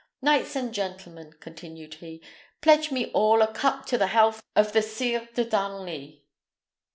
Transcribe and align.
Knights 0.19 0.55
and 0.55 0.73
gentlemen," 0.73 1.31
continued 1.39 1.93
he, 1.93 2.23
"pledge 2.59 2.89
me 2.91 3.11
all 3.13 3.43
a 3.43 3.53
cup 3.53 3.85
to 3.85 3.99
the 3.99 4.07
health 4.07 4.41
of 4.55 4.73
the 4.73 4.81
Sire 4.81 5.29
de 5.35 5.45
Darnley." 5.45 6.25